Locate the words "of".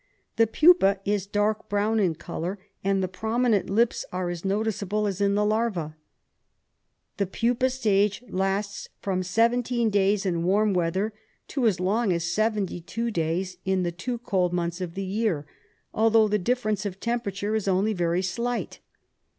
14.81-14.95, 16.83-16.99